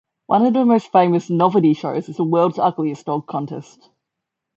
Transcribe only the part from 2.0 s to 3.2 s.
is the World's Ugliest